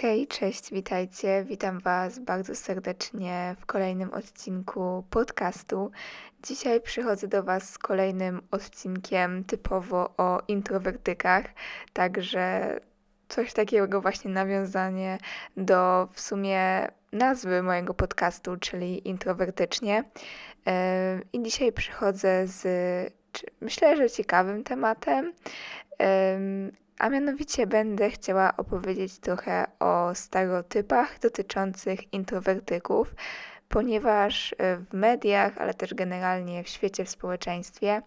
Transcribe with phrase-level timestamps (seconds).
[0.00, 1.44] Hej, cześć, witajcie.
[1.44, 5.90] Witam Was bardzo serdecznie w kolejnym odcinku podcastu.
[6.42, 11.44] Dzisiaj przychodzę do Was z kolejnym odcinkiem typowo o introwertykach,
[11.92, 12.76] także
[13.28, 15.18] coś takiego właśnie nawiązanie
[15.56, 20.04] do w sumie nazwy mojego podcastu, czyli introwertycznie.
[21.32, 22.62] I dzisiaj przychodzę z
[23.60, 25.32] myślę, że ciekawym tematem
[27.00, 33.14] a mianowicie będę chciała opowiedzieć trochę o stereotypach dotyczących introwertyków,
[33.70, 38.02] ponieważ e, w mediach, ale też generalnie w świecie, w społeczeństwie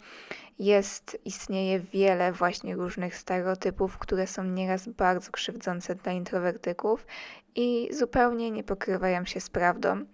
[0.60, 7.08] jest, istnieje wiele właśnie różnych stereotypów, które są nieraz bardzo krzywdzące dla introwertyków
[7.56, 10.06] i zupełnie nie pokrywają się z prawdą.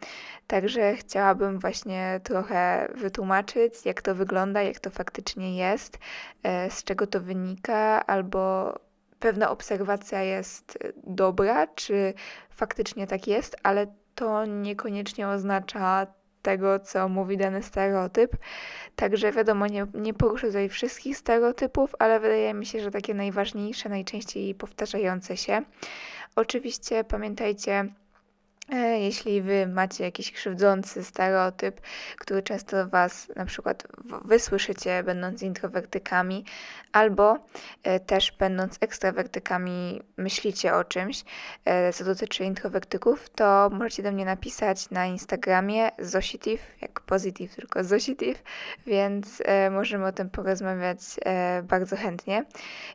[0.48, 6.00] Także chciałabym właśnie trochę wytłumaczyć, jak to wygląda, jak to faktycznie jest,
[6.44, 8.74] e, z czego to wynika, albo
[9.20, 12.14] pewna obserwacja jest dobra, czy
[12.50, 13.88] faktycznie tak jest, ale
[14.20, 16.08] to niekoniecznie oznacza
[16.42, 18.38] tego, co mówi dany stereotyp.
[18.96, 23.90] Także wiadomo, nie, nie poruszę tutaj wszystkich stereotypów, ale wydaje mi się, że takie najważniejsze,
[23.90, 25.62] najczęściej powtarzające się.
[26.36, 27.86] Oczywiście pamiętajcie,
[29.00, 31.82] jeśli wy macie jakiś krzywdzący stereotyp,
[32.18, 33.88] który często was na przykład
[34.26, 36.46] wysłyszycie będąc introwertykami,
[36.92, 37.38] albo
[37.84, 41.24] e, też będąc ekstrawertykami myślicie o czymś,
[41.66, 47.84] e, co dotyczy introwertyków, to możecie do mnie napisać na Instagramie Zositiv, jak positive, tylko
[47.84, 48.44] Zositiv,
[48.88, 51.00] więc możemy o tym porozmawiać
[51.64, 52.46] bardzo chętnie.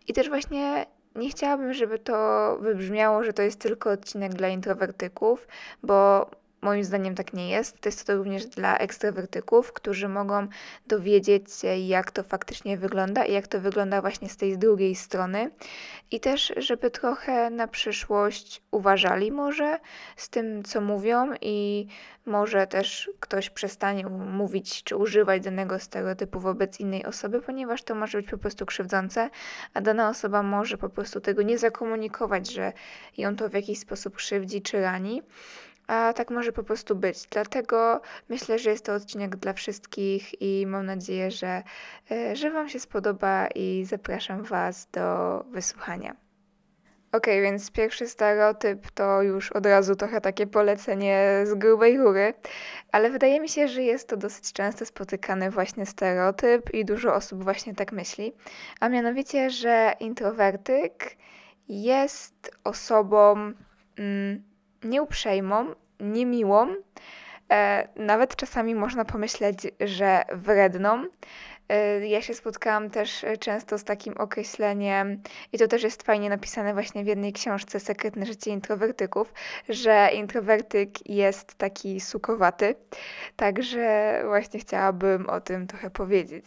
[0.08, 5.48] I też właśnie nie chciałabym, żeby to wybrzmiało, że to jest tylko odcinek dla introwertyków,
[5.82, 6.30] bo
[6.64, 7.80] Moim zdaniem tak nie jest.
[7.80, 10.48] To jest to również dla ekstrawertyków, którzy mogą
[10.86, 15.50] dowiedzieć się, jak to faktycznie wygląda i jak to wygląda właśnie z tej drugiej strony.
[16.10, 19.78] I też, żeby trochę na przyszłość uważali może
[20.16, 21.86] z tym, co mówią i
[22.26, 28.18] może też ktoś przestanie mówić czy używać danego stereotypu wobec innej osoby, ponieważ to może
[28.18, 29.30] być po prostu krzywdzące,
[29.74, 32.72] a dana osoba może po prostu tego nie zakomunikować, że
[33.16, 35.22] ją to w jakiś sposób krzywdzi czy rani
[35.86, 37.26] a tak może po prostu być.
[37.30, 41.62] Dlatego myślę, że jest to odcinek dla wszystkich i mam nadzieję, że,
[42.10, 46.16] e, że Wam się spodoba i zapraszam Was do wysłuchania.
[47.12, 52.34] Ok, więc pierwszy stereotyp to już od razu trochę takie polecenie z grubej rury,
[52.92, 57.44] ale wydaje mi się, że jest to dosyć często spotykany właśnie stereotyp i dużo osób
[57.44, 58.32] właśnie tak myśli,
[58.80, 61.16] a mianowicie, że introwertyk
[61.68, 63.52] jest osobą
[63.98, 64.42] mm,
[64.84, 66.74] nieuprzejmą, niemiłą,
[67.52, 71.04] e, nawet czasami można pomyśleć, że wredną.
[71.68, 75.22] E, ja się spotkałam też często z takim określeniem,
[75.52, 79.32] i to też jest fajnie napisane właśnie w jednej książce Sekretne życie introwertyków,
[79.68, 82.74] że introwertyk jest taki sukowaty.
[83.36, 86.44] Także właśnie chciałabym o tym trochę powiedzieć.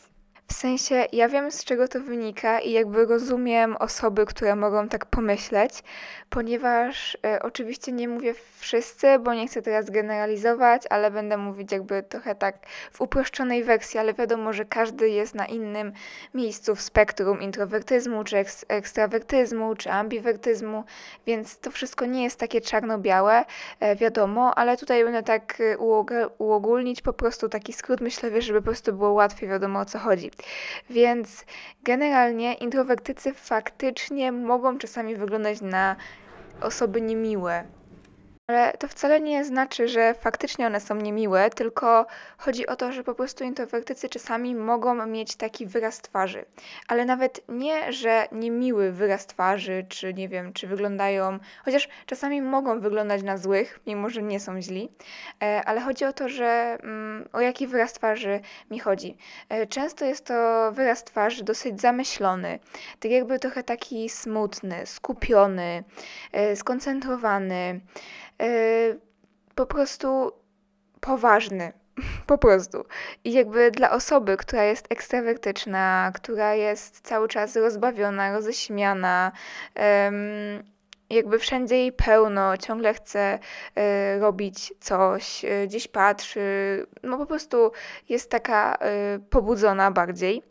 [0.47, 5.05] W sensie, ja wiem z czego to wynika i jakby rozumiem osoby, które mogą tak
[5.05, 5.83] pomyśleć,
[6.29, 12.03] ponieważ e, oczywiście nie mówię wszyscy, bo nie chcę teraz generalizować, ale będę mówić jakby
[12.03, 12.55] trochę tak
[12.91, 15.91] w uproszczonej wersji, ale wiadomo, że każdy jest na innym
[16.33, 20.83] miejscu w spektrum introwertyzmu, czy eks ekstrawertyzmu, czy ambiwertyzmu,
[21.25, 23.45] więc to wszystko nie jest takie czarno-białe,
[23.79, 25.77] e, wiadomo, ale tutaj będę tak e,
[26.37, 30.31] uogólnić po prostu taki skrót myślowy, żeby po prostu było łatwiej wiadomo o co chodzi.
[30.89, 31.45] Więc
[31.83, 35.95] generalnie introwertycy faktycznie mogą czasami wyglądać na
[36.61, 37.63] osoby niemiłe,
[38.47, 42.05] ale to wcale nie znaczy, że faktycznie one są niemiłe, tylko
[42.37, 46.45] chodzi o to, że po prostu introwertycy czasami mogą mieć taki wyraz twarzy.
[46.87, 52.79] Ale nawet nie, że niemiły wyraz twarzy, czy nie wiem, czy wyglądają, chociaż czasami mogą
[52.79, 54.89] wyglądać na złych, mimo że nie są źli,
[55.43, 58.39] e, ale chodzi o to, że mm, o jaki wyraz twarzy
[58.71, 59.17] mi chodzi.
[59.49, 62.59] E, często jest to wyraz twarzy dosyć zamyślony,
[62.99, 65.83] tak jakby trochę taki smutny, skupiony,
[66.31, 67.79] e, skoncentrowany.
[68.39, 68.99] Yy,
[69.55, 70.31] po prostu
[70.99, 71.73] poważny.
[72.27, 72.85] Po prostu.
[73.23, 79.31] I jakby dla osoby, która jest ekstrawertyczna, która jest cały czas rozbawiona, roześmiana,
[81.09, 83.39] jakby wszędzie jej pełno, ciągle chce
[83.77, 87.71] y, robić coś, y, gdzieś patrzy, no po prostu
[88.09, 90.43] jest taka y, pobudzona bardziej.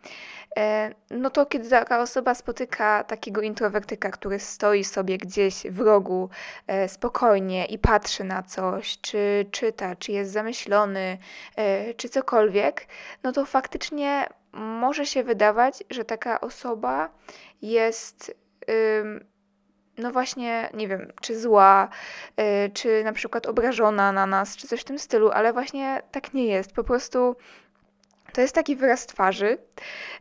[0.58, 6.30] E, no to kiedy taka osoba spotyka takiego introwertyka, który stoi sobie gdzieś w rogu
[6.66, 11.18] e, spokojnie i patrzy na coś, czy czyta, czy jest zamyślony,
[11.56, 12.86] e, czy cokolwiek,
[13.22, 17.10] no to faktycznie może się wydawać, że taka osoba
[17.62, 18.34] jest
[19.98, 21.88] no właśnie, nie wiem, czy zła,
[22.72, 26.46] czy na przykład obrażona na nas, czy coś w tym stylu, ale właśnie tak nie
[26.46, 26.72] jest.
[26.72, 27.36] Po prostu
[28.36, 29.58] to jest taki wyraz twarzy,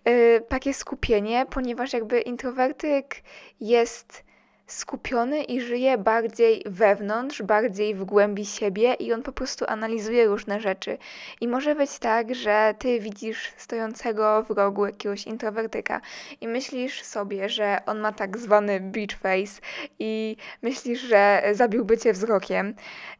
[0.08, 3.22] y, takie skupienie, ponieważ jakby introwertyk
[3.60, 4.24] jest
[4.68, 10.60] skupiony i żyje bardziej wewnątrz, bardziej w głębi siebie i on po prostu analizuje różne
[10.60, 10.98] rzeczy.
[11.42, 16.02] I może być tak, że ty widzisz stojącego w rogu jakiegoś introwertyka
[16.42, 19.62] i myślisz sobie, że on ma tak zwany beach face
[20.00, 22.76] i myślisz, że zabiłby cię wzrokiem.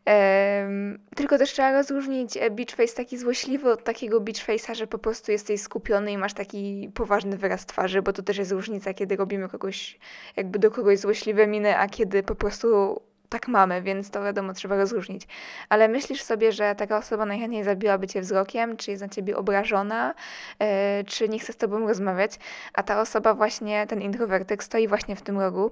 [0.06, 4.88] Um, tylko też trzeba rozróżnić e, beach face taki złośliwy od takiego beach face'a, że
[4.88, 8.94] po prostu jesteś skupiony i masz taki poważny wyraz twarzy, bo to też jest różnica,
[8.94, 10.00] kiedy robimy kogoś,
[10.36, 14.54] jakby do kogoś złośliwy złośliwe miny, a kiedy po prostu tak mamy, więc to wiadomo,
[14.54, 15.28] trzeba rozróżnić.
[15.70, 20.14] Ale myślisz sobie, że taka osoba najchętniej zabiłaby cię wzrokiem, czy jest na ciebie obrażona,
[20.60, 20.68] yy,
[21.08, 22.40] czy nie chce z tobą rozmawiać,
[22.74, 25.72] a ta osoba właśnie, ten introwertyk, stoi właśnie w tym rogu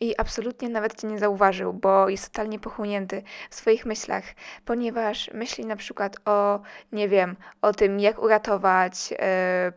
[0.00, 4.24] i absolutnie nawet cię nie zauważył, bo jest totalnie pochłonięty w swoich myślach,
[4.64, 6.60] ponieważ myśli na przykład o,
[6.92, 9.18] nie wiem, o tym, jak uratować yy,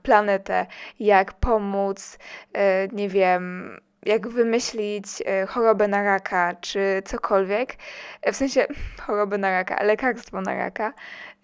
[0.03, 0.65] planetę,
[0.99, 2.17] jak pomóc,
[2.53, 2.59] yy,
[2.91, 7.75] nie wiem, jak wymyślić e, chorobę na raka, czy cokolwiek,
[8.21, 8.67] e, w sensie
[9.05, 10.93] chorobę na raka, lekarstwo na raka,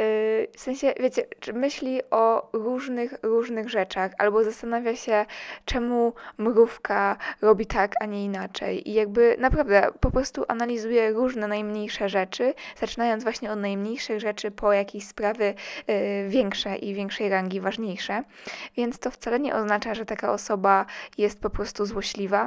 [0.01, 5.25] Y, w sensie, wiecie, myśli o różnych, różnych rzeczach, albo zastanawia się,
[5.65, 8.89] czemu mrówka robi tak, a nie inaczej.
[8.89, 14.73] I jakby naprawdę po prostu analizuje różne najmniejsze rzeczy, zaczynając właśnie od najmniejszych rzeczy po
[14.73, 15.53] jakieś sprawy
[16.27, 18.23] większe i większej rangi ważniejsze.
[18.77, 20.85] Więc to wcale nie oznacza, że taka osoba
[21.17, 22.42] jest po prostu złośliwa,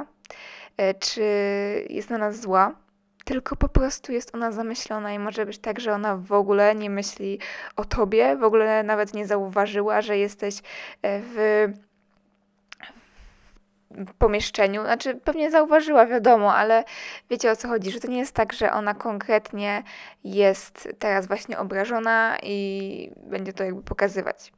[0.81, 1.21] y, czy
[1.89, 2.75] jest na nas zła
[3.27, 6.89] tylko po prostu jest ona zamyślona i może być tak, że ona w ogóle nie
[6.89, 7.39] myśli
[7.75, 10.61] o tobie, w ogóle nawet nie zauważyła, że jesteś
[11.01, 11.73] e, w
[14.17, 14.81] pomieszczeniu.
[14.81, 16.83] Znaczy, pewnie zauważyła, wiadomo, ale
[17.29, 19.83] wiecie o co chodzi, że to nie jest tak, że ona konkretnie
[20.23, 24.51] jest teraz właśnie obrażona i będzie to jakby pokazywać.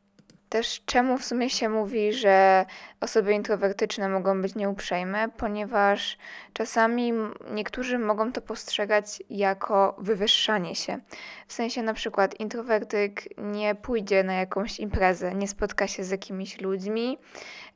[0.50, 2.66] Też czemu w sumie się mówi, że
[3.02, 6.18] osoby introwertyczne mogą być nieuprzejme, ponieważ
[6.54, 7.14] czasami
[7.52, 11.00] niektórzy mogą to postrzegać jako wywyższanie się.
[11.48, 16.62] W sensie na przykład introwertyk nie pójdzie na jakąś imprezę, nie spotka się z jakimiś
[16.62, 17.18] ludźmi,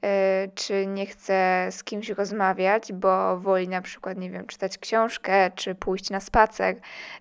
[0.04, 5.52] E, czy nie chce z kimś rozmawiać, bo woli na przykład, nie wiem, czytać książkę,
[5.56, 6.76] czy pójść na spacer,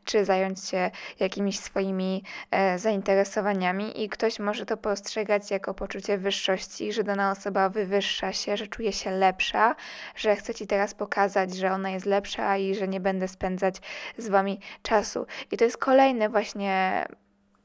[0.05, 0.91] czy zająć się
[1.21, 7.69] jakimiś swoimi e, zainteresowaniami i ktoś może to postrzegać jako poczucie wyższości, że dana osoba
[7.69, 9.75] wywyższa się, że czuje się lepsza,
[10.17, 13.77] że chce ci teraz pokazać, że ona jest lepsza i że nie będę spędzać
[14.19, 15.27] z wami czasu.
[15.51, 17.07] I to jest kolejny właśnie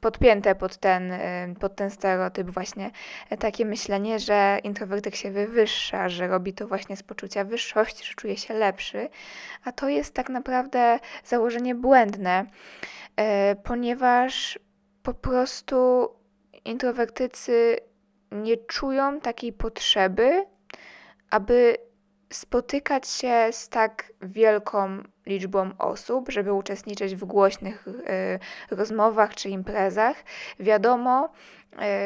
[0.00, 2.90] podpięte pod ten, y, pod ten stereotyp właśnie
[3.38, 8.36] takie myślenie, że introwertyk się wywyższa, że robi to właśnie z poczucia wyższości, że czuje
[8.36, 9.08] się lepszy,
[9.64, 14.58] a to jest tak naprawdę założenie błędne, y, ponieważ
[15.02, 16.08] po prostu
[16.64, 17.76] introwertycy
[18.32, 20.46] nie czują takiej potrzeby,
[21.30, 21.78] aby
[22.32, 30.16] spotykać się z tak wielką liczbą osób, żeby uczestniczyć w głośnych y, rozmowach czy imprezach.
[30.60, 31.28] Wiadomo,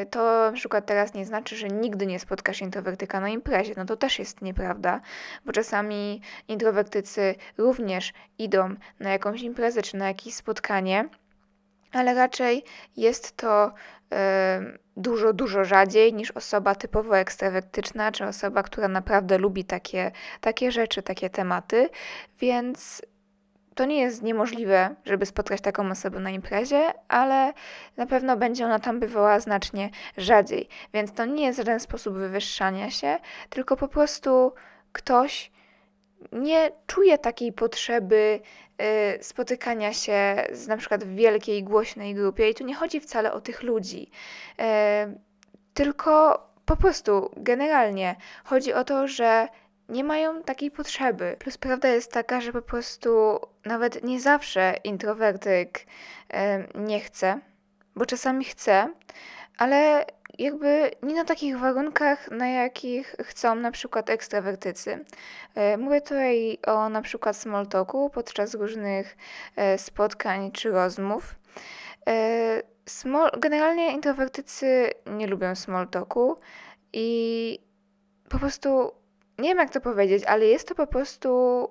[0.02, 0.18] y, to
[0.50, 3.74] na przykład teraz nie znaczy, że nigdy nie spotkasz introwertyka na imprezie.
[3.76, 5.00] No to też jest nieprawda,
[5.44, 11.08] bo czasami introwertycy również idą na jakąś imprezę czy na jakieś spotkanie,
[11.92, 12.64] ale raczej
[12.96, 13.72] jest to
[14.96, 21.02] dużo, dużo rzadziej niż osoba typowo ekstrawertyczna, czy osoba, która naprawdę lubi takie, takie rzeczy,
[21.02, 21.88] takie tematy,
[22.40, 23.02] więc
[23.74, 27.52] to nie jest niemożliwe, żeby spotkać taką osobę na imprezie, ale
[27.96, 30.68] na pewno będzie ona tam bywała znacznie rzadziej.
[30.94, 33.18] Więc to nie jest żaden sposób wywyższania się,
[33.50, 34.52] tylko po prostu
[34.92, 35.51] ktoś
[36.32, 38.40] nie czuje takiej potrzeby
[39.18, 43.32] y, spotykania się z na przykład w wielkiej, głośnej grupie i tu nie chodzi wcale
[43.32, 44.10] o tych ludzi,
[44.60, 44.64] y,
[45.74, 49.48] tylko po prostu generalnie chodzi o to, że
[49.88, 51.36] nie mają takiej potrzeby.
[51.38, 55.84] Plus prawda jest taka, że po prostu nawet nie zawsze introwertyk y,
[56.74, 57.40] nie chce,
[57.96, 58.88] bo czasami chce,
[59.58, 60.06] ale
[60.38, 65.04] jakby nie na takich warunkach, na jakich chcą na przykład ekstrawertycy.
[65.54, 69.16] E, mówię tutaj o na przykład small talku podczas różnych
[69.56, 71.34] e, spotkań czy rozmów.
[72.08, 76.36] E, small, generalnie introwertycy nie lubią small talku
[76.92, 77.58] i
[78.28, 78.92] po prostu
[79.38, 81.68] nie wiem jak to powiedzieć, ale jest to po prostu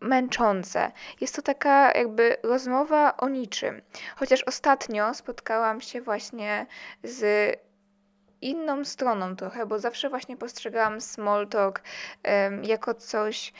[0.00, 0.92] męczące.
[1.20, 3.82] Jest to taka jakby rozmowa o niczym.
[4.16, 6.66] Chociaż ostatnio spotkałam się właśnie
[7.04, 7.69] z
[8.42, 11.82] inną stroną trochę, bo zawsze właśnie postrzegałam small talk
[12.62, 13.52] jako coś,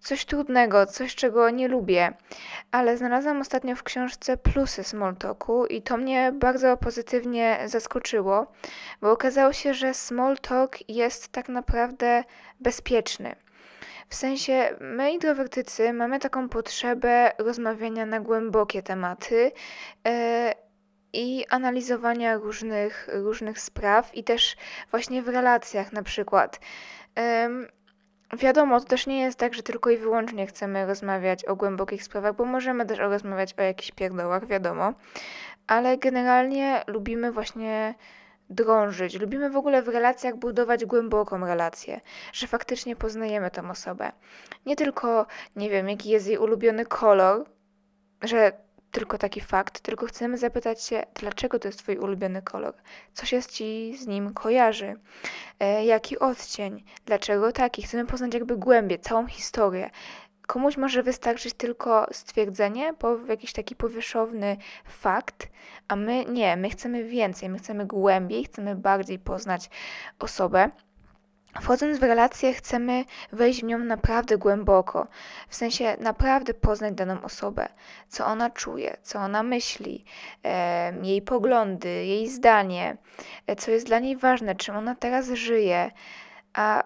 [0.00, 2.12] coś trudnego, coś czego nie lubię,
[2.72, 8.52] ale znalazłam ostatnio w książce plusy small talku i to mnie bardzo pozytywnie zaskoczyło,
[9.00, 12.24] bo okazało się, że small talk jest tak naprawdę
[12.60, 13.36] bezpieczny.
[14.08, 19.52] W sensie, my introwertycy mamy taką potrzebę rozmawiania na głębokie tematy
[20.04, 20.12] yy,
[21.14, 24.56] i analizowania różnych, różnych spraw, i też
[24.90, 26.60] właśnie w relacjach na przykład.
[27.16, 27.68] Yy,
[28.38, 32.36] Wiadomo, to też nie jest tak, że tylko i wyłącznie chcemy rozmawiać o głębokich sprawach,
[32.36, 34.92] bo możemy też rozmawiać o jakichś pierdołach, wiadomo,
[35.66, 37.94] ale generalnie lubimy właśnie
[38.50, 42.00] drążyć, lubimy w ogóle w relacjach budować głęboką relację,
[42.32, 44.12] że faktycznie poznajemy tą osobę.
[44.66, 47.44] Nie tylko, nie wiem, jaki jest jej ulubiony kolor,
[48.22, 48.52] że
[48.94, 52.74] tylko taki fakt, tylko chcemy zapytać się, dlaczego to jest Twój ulubiony kolor,
[53.12, 54.94] co się Ci z nim kojarzy,
[55.60, 57.82] e, jaki odcień, dlaczego taki.
[57.82, 59.90] Chcemy poznać jakby głębiej, całą historię.
[60.46, 65.48] Komuś może wystarczyć tylko stwierdzenie, po, jakiś taki powierzchowny fakt,
[65.88, 69.70] a my nie, my chcemy więcej, my chcemy głębiej, chcemy bardziej poznać
[70.18, 70.70] osobę.
[71.60, 75.06] Wchodząc w relację, chcemy wejść w nią naprawdę głęboko,
[75.48, 77.68] w sensie naprawdę poznać daną osobę,
[78.08, 80.04] co ona czuje, co ona myśli,
[81.02, 82.96] jej poglądy, jej zdanie,
[83.46, 85.90] e, co jest dla niej ważne, czym ona teraz żyje.
[86.52, 86.84] A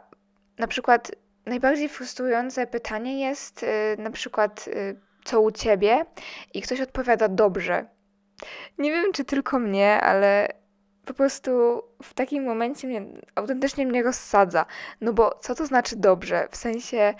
[0.58, 1.10] na przykład
[1.46, 4.94] najbardziej frustrujące pytanie jest e, na przykład, e,
[5.24, 6.04] co u ciebie,
[6.54, 7.86] i ktoś odpowiada dobrze.
[8.78, 10.48] Nie wiem, czy tylko mnie, ale
[11.08, 13.02] po prostu w takim momencie mnie,
[13.34, 14.66] autentycznie mnie rozsadza.
[15.00, 16.48] No bo co to znaczy dobrze?
[16.50, 17.14] W sensie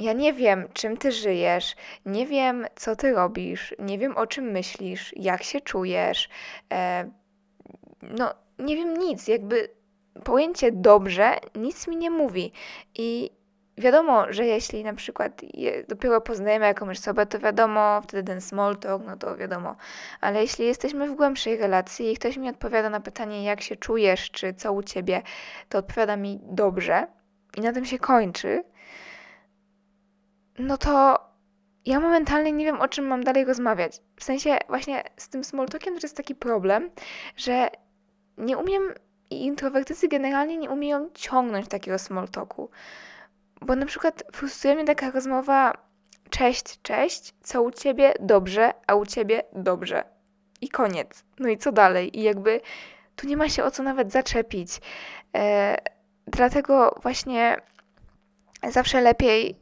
[0.00, 4.44] ja nie wiem, czym ty żyjesz, nie wiem, co ty robisz, nie wiem, o czym
[4.44, 6.28] myślisz, jak się czujesz.
[6.72, 7.10] E,
[8.02, 9.68] no, nie wiem nic, jakby
[10.24, 12.52] pojęcie dobrze nic mi nie mówi.
[12.94, 13.30] I
[13.78, 15.42] Wiadomo, że jeśli na przykład
[15.88, 19.76] dopiero poznajemy jakąś osobę, to wiadomo, wtedy ten small talk, no to wiadomo.
[20.20, 24.30] Ale jeśli jesteśmy w głębszej relacji i ktoś mi odpowiada na pytanie, jak się czujesz,
[24.30, 25.22] czy co u ciebie,
[25.68, 27.06] to odpowiada mi dobrze
[27.56, 28.64] i na tym się kończy,
[30.58, 31.18] no to
[31.86, 34.00] ja momentalnie nie wiem, o czym mam dalej rozmawiać.
[34.16, 36.90] W sensie właśnie z tym small talkiem to jest taki problem,
[37.36, 37.70] że
[38.38, 38.82] nie umiem
[39.30, 42.70] i introwertycy generalnie nie umieją ciągnąć takiego small talku.
[43.60, 45.72] Bo na przykład frustruje mnie taka rozmowa
[46.30, 48.14] cześć, cześć, co u ciebie?
[48.20, 49.42] Dobrze, a u ciebie?
[49.52, 50.04] Dobrze.
[50.60, 51.24] I koniec.
[51.38, 52.18] No i co dalej?
[52.18, 52.60] I jakby
[53.16, 54.80] tu nie ma się o co nawet zaczepić.
[55.36, 55.76] E,
[56.26, 57.56] dlatego właśnie
[58.70, 59.58] zawsze lepiej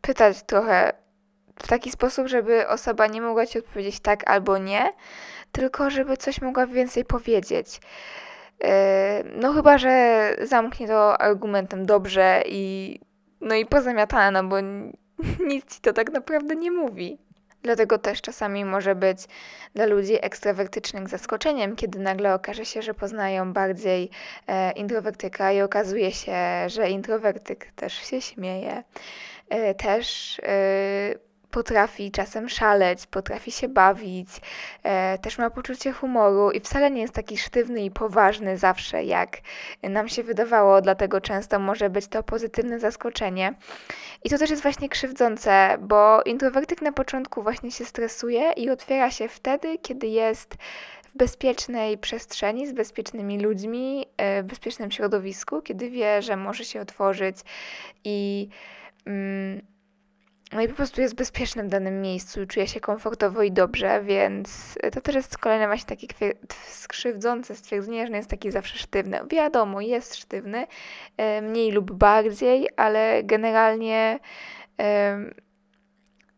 [0.00, 0.92] pytać trochę
[1.62, 4.90] w taki sposób, żeby osoba nie mogła ci odpowiedzieć tak albo nie,
[5.52, 7.80] tylko żeby coś mogła więcej powiedzieć.
[8.64, 13.00] E, no chyba, że zamknie to argumentem dobrze i
[13.40, 14.56] no i pozamiatane, no bo
[15.50, 17.18] nic ci to tak naprawdę nie mówi.
[17.62, 19.18] Dlatego też czasami może być
[19.74, 24.10] dla ludzi ekstrawertycznych zaskoczeniem, kiedy nagle okaże się, że poznają bardziej
[24.46, 26.36] e, introwertyka i okazuje się,
[26.66, 28.82] że introwertyk też się śmieje,
[29.48, 31.14] e, też e,
[31.56, 34.28] potrafi czasem szaleć, potrafi się bawić,
[34.82, 39.38] e, też ma poczucie humoru i wcale nie jest taki sztywny i poważny zawsze, jak
[39.82, 43.54] nam się wydawało, dlatego często może być to pozytywne zaskoczenie.
[44.24, 49.10] I to też jest właśnie krzywdzące, bo introwertyk na początku właśnie się stresuje i otwiera
[49.10, 50.54] się wtedy, kiedy jest
[51.04, 56.80] w bezpiecznej przestrzeni, z bezpiecznymi ludźmi, e, w bezpiecznym środowisku, kiedy wie, że może się
[56.80, 57.36] otworzyć
[58.04, 58.48] i.
[59.06, 59.75] Mm,
[60.52, 64.78] no i po prostu jest bezpieczny w danym miejscu czuje się komfortowo i dobrze, więc
[64.92, 66.32] to też jest kolejne właśnie takie
[66.68, 69.20] skrzywdzące stwierdzenie, że nie jest taki zawsze sztywny.
[69.30, 70.66] Wiadomo, jest sztywny,
[71.16, 74.18] e, mniej lub bardziej, ale generalnie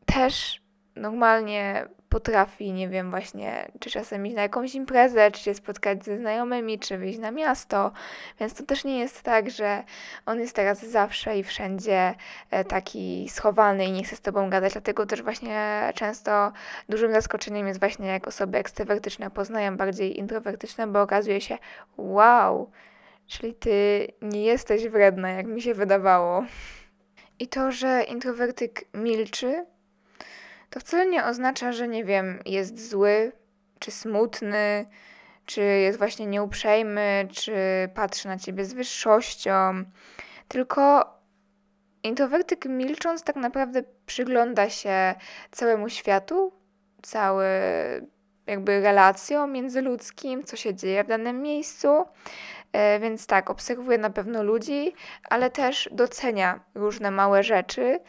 [0.07, 0.63] też
[0.97, 6.19] normalnie potrafi, nie wiem, właśnie, czy czasem iść na jakąś imprezę, czy się spotkać ze
[6.19, 7.93] znajomymi, czy wyjść na miasto.
[8.41, 9.85] Więc to też nie jest tak, że
[10.27, 12.15] on jest teraz zawsze i wszędzie
[12.51, 14.73] e, taki schowany i nie chce z tobą gadać.
[14.73, 16.53] Dlatego też właśnie często
[16.89, 21.59] dużym zaskoczeniem jest właśnie, jak osoby ekstrawertyczne poznają bardziej introwertyczne, bo okazuje się,
[21.97, 22.71] wow,
[23.27, 26.45] czyli ty nie jesteś wredna, jak mi się wydawało.
[27.39, 29.67] I to, że introwertyk milczy,
[30.71, 33.33] to wcale nie oznacza, że nie wiem, jest zły,
[33.79, 34.87] czy smutny,
[35.47, 37.55] czy jest właśnie nieuprzejmy, czy
[37.95, 39.85] patrzy na ciebie z wyższością.
[40.49, 41.15] Tylko
[42.03, 45.15] introwertyk milcząc tak naprawdę przygląda się
[45.51, 46.53] całemu światu,
[47.03, 47.51] całe
[48.47, 52.05] jakby relacjom międzyludzkim, co się dzieje w danym miejscu
[52.73, 54.93] E, więc tak, obserwuje na pewno ludzi,
[55.31, 58.01] ale też docenia różne małe rzeczy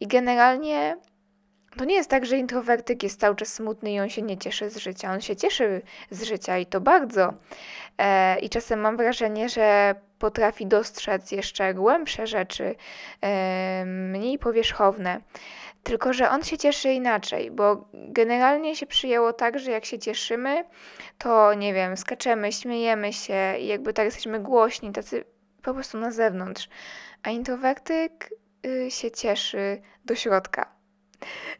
[0.00, 0.96] i generalnie
[1.76, 4.70] to nie jest tak, że introwertyk jest cały czas smutny i on się nie cieszy
[4.70, 5.12] z życia.
[5.12, 7.34] On się cieszy z życia i to bardzo.
[7.98, 12.74] E, I czasem mam wrażenie, że potrafi dostrzec jeszcze głębsze rzeczy,
[13.22, 15.20] e, mniej powierzchowne.
[15.82, 20.64] Tylko, że on się cieszy inaczej, bo generalnie się przyjęło tak, że jak się cieszymy,
[21.18, 25.24] to nie wiem, skaczemy, śmiejemy się i jakby tak jesteśmy głośni, tacy
[25.62, 26.68] po prostu na zewnątrz.
[27.22, 28.30] A introwertyk
[28.66, 30.79] y, się cieszy do środka.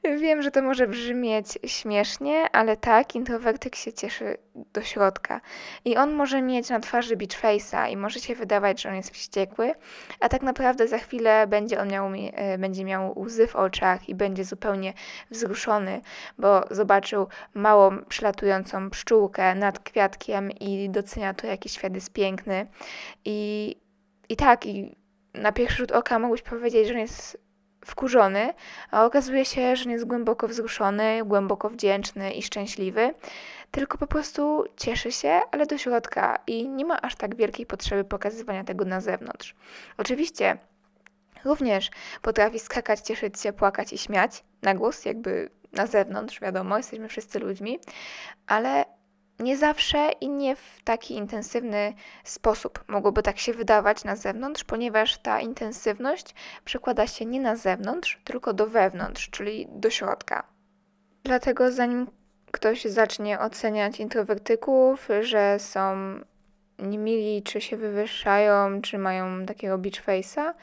[0.04, 5.40] Wiem, że to może brzmieć śmiesznie, ale tak, introwertyk się cieszy do środka.
[5.84, 9.10] I on może mieć na twarzy beach face'a i może się wydawać, że on jest
[9.10, 9.74] wściekły,
[10.20, 14.14] a tak naprawdę za chwilę będzie on miał, e, będzie miał łzy w oczach i
[14.14, 14.92] będzie zupełnie
[15.30, 16.00] wzruszony,
[16.38, 22.66] bo zobaczył małą, przylatującą pszczółkę nad kwiatkiem i docenia to, jaki świat jest piękny.
[23.24, 23.76] I,
[24.28, 24.96] i tak, i
[25.34, 27.49] na pierwszy rzut oka mógłbyś powiedzieć, że on jest
[27.84, 28.54] wkurzony,
[28.90, 33.14] a okazuje się, że nie jest głęboko wzruszony, głęboko wdzięczny i szczęśliwy,
[33.70, 38.04] tylko po prostu cieszy się, ale do środka i nie ma aż tak wielkiej potrzeby
[38.04, 39.54] pokazywania tego na zewnątrz.
[39.98, 40.58] Oczywiście
[41.44, 41.90] również
[42.22, 47.38] potrafi skakać, cieszyć się, płakać i śmiać na głos, jakby na zewnątrz, wiadomo, jesteśmy wszyscy
[47.38, 47.78] ludźmi,
[48.46, 48.84] ale
[49.40, 51.94] nie zawsze i nie w taki intensywny
[52.24, 52.84] sposób.
[52.88, 58.52] Mogłoby tak się wydawać na zewnątrz, ponieważ ta intensywność przekłada się nie na zewnątrz, tylko
[58.52, 60.46] do wewnątrz, czyli do środka.
[61.24, 62.06] Dlatego zanim
[62.50, 65.96] ktoś zacznie oceniać introwertyków, że są
[66.78, 70.54] niemili, czy się wywyższają, czy mają takiego beach face'a,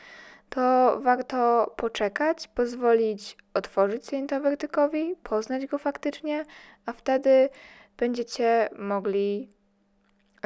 [0.50, 6.46] to warto poczekać, pozwolić otworzyć się introwertykowi, poznać go faktycznie,
[6.86, 7.50] a wtedy
[7.98, 9.57] będziecie mogli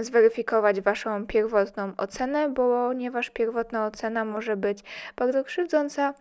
[0.04, 4.80] zweryfikować Waszą pierwotną ocenę, ponieważ pierwotna ocena może być
[5.16, 6.14] bardzo krzywdząca,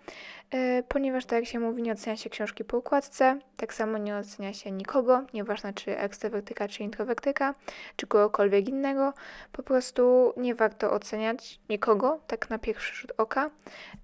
[0.52, 4.16] yy, ponieważ tak jak się mówi, nie ocenia się książki po układce, tak samo nie
[4.16, 7.54] ocenia się nikogo, nieważne czy ekstrawertyka, czy introwertyka,
[7.96, 9.12] czy kogokolwiek innego,
[9.52, 13.50] po prostu nie warto oceniać nikogo, tak na pierwszy rzut oka,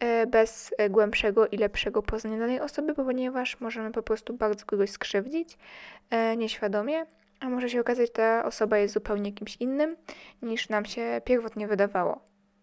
[0.02, 5.58] yy, bez głębszego i lepszego poznania danej osoby, ponieważ możemy po prostu bardzo kogoś skrzywdzić
[6.10, 7.06] yy, nieświadomie,
[7.40, 9.96] a może się okazać, ta osoba jest zupełnie kimś innym,
[10.42, 12.20] niż nam się pierwotnie wydawało.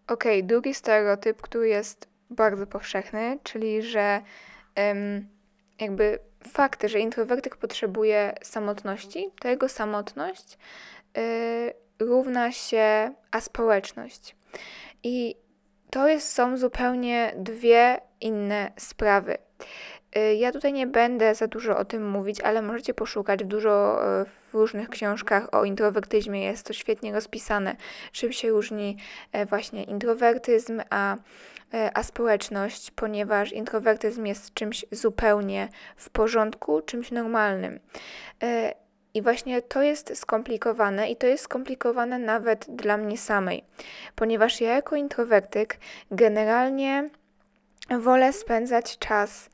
[0.08, 4.22] Ok, drugi stereotyp, który jest bardzo powszechny, czyli że
[5.80, 10.58] jakby fakt, że introwertyk potrzebuje samotności, to jego samotność
[11.18, 14.36] y, równa się aspołeczność.
[15.02, 15.36] I
[15.90, 19.38] to jest, są zupełnie dwie inne sprawy.
[20.16, 24.24] Y, ja tutaj nie będę za dużo o tym mówić, ale możecie poszukać dużo y,
[24.54, 26.44] w różnych książkach o introwertyzmie.
[26.44, 27.76] Jest to świetnie rozpisane,
[28.12, 28.96] czym się różni
[29.32, 31.16] e, właśnie introwertyzm, a,
[31.74, 37.80] e, a społeczność, ponieważ introwertyzm jest czymś zupełnie w porządku, czymś normalnym.
[38.42, 38.74] E,
[39.14, 43.64] I właśnie to jest skomplikowane i to jest skomplikowane nawet dla mnie samej,
[44.14, 45.78] ponieważ ja jako introwertyk
[46.10, 47.10] generalnie
[47.98, 49.50] wolę spędzać czas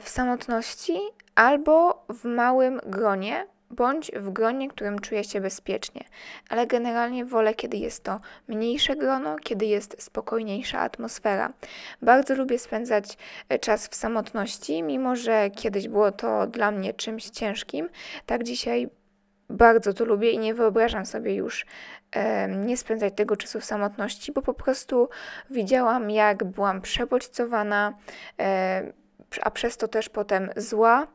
[0.00, 1.00] w samotności
[1.34, 6.04] albo w małym gronie, bądź w gronie, którym czuję się bezpiecznie.
[6.48, 11.52] Ale generalnie wolę, kiedy jest to mniejsze grono, kiedy jest spokojniejsza atmosfera.
[12.02, 17.24] Bardzo lubię spędzać e, czas w samotności, mimo że kiedyś było to dla mnie czymś
[17.24, 17.88] ciężkim.
[18.26, 18.88] Tak dzisiaj
[19.50, 21.66] bardzo to lubię i nie wyobrażam sobie już
[22.12, 25.08] e, nie spędzać tego czasu w samotności, bo po prostu
[25.50, 27.94] widziałam, jak byłam przebodźcowana,
[28.40, 28.92] e,
[29.42, 31.06] a przez to też potem zła,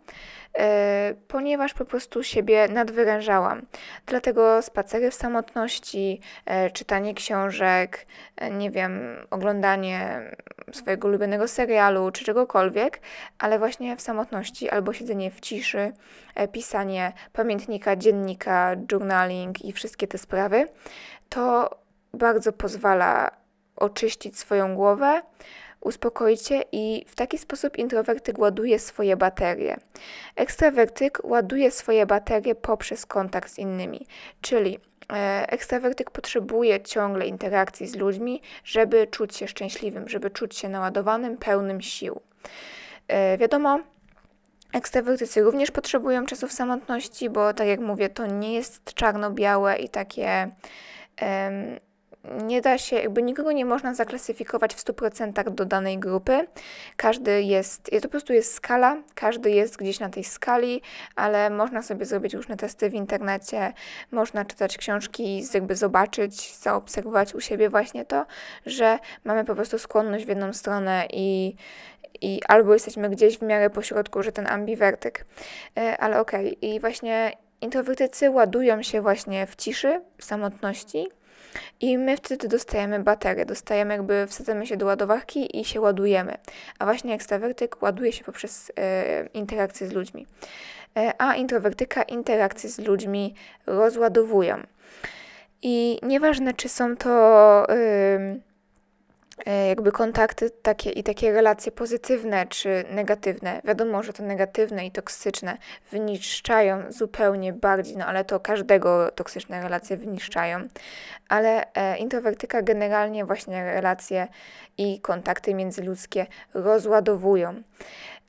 [0.58, 3.62] e, ponieważ po prostu siebie nadwyrężałam.
[4.06, 8.06] Dlatego spacery w samotności, e, czytanie książek,
[8.38, 9.00] e, nie wiem,
[9.30, 10.32] oglądanie
[10.72, 13.00] swojego ulubionego serialu czy czegokolwiek,
[13.40, 15.94] ale właśnie w samotności albo siedzenie w ciszy,
[16.52, 20.68] pisanie pamiętnika, dziennika, journaling i wszystkie te sprawy,
[21.30, 21.70] to
[22.14, 23.32] bardzo pozwala
[23.76, 25.22] oczyścić swoją głowę,
[25.86, 29.78] uspokoicie i w taki sposób introwertyk ładuje swoje baterie.
[30.36, 34.08] Ekstrawertyk ładuje swoje baterie poprzez kontakt z innymi,
[34.42, 34.80] czyli
[35.14, 41.38] e, ekstrawertyk potrzebuje ciągle interakcji z ludźmi, żeby czuć się szczęśliwym, żeby czuć się naładowanym,
[41.38, 42.22] pełnym sił.
[43.08, 43.80] E, wiadomo,
[44.74, 50.52] Ekstrawertycy również potrzebują czasów samotności, bo tak jak mówię, to nie jest czarno-białe i takie
[52.44, 56.48] nie da się, jakby nikogo nie można zaklasyfikować w 100% do danej grupy.
[56.98, 60.82] Każdy jest, to po prostu jest skala, każdy jest gdzieś na tej skali,
[61.16, 63.74] ale można sobie zrobić różne testy w internecie,
[64.12, 68.26] można czytać książki, jakby zobaczyć, zaobserwować u siebie właśnie to,
[68.66, 71.56] że mamy po prostu skłonność w jedną stronę i
[72.22, 75.26] i albo jesteśmy gdzieś w miarę pośrodku, że ten ambiwertyk.
[75.78, 76.70] E, ale okej, okay.
[76.70, 81.08] i właśnie introwertycy ładują się właśnie w ciszy, w samotności
[81.82, 86.38] i my wtedy dostajemy baterię, dostajemy jakby, wsadzamy się do ładowarki i się ładujemy.
[86.80, 90.28] A właśnie ekstrawertyk ładuje się poprzez e, interakcje z ludźmi.
[90.98, 93.34] E, a introwertyka interakcje z ludźmi
[93.66, 94.58] rozładowują.
[95.62, 97.68] I nieważne, czy są to...
[99.70, 103.62] jakby kontakty takie i takie relacje pozytywne czy negatywne.
[103.64, 105.58] Wiadomo, że te negatywne i toksyczne
[105.92, 110.60] wyniszczają zupełnie bardziej, no ale to każdego toksyczne relacje wyniszczają.
[111.30, 114.28] Ale e, introwertyka generalnie właśnie relacje
[114.78, 117.62] i kontakty międzyludzkie rozładowują.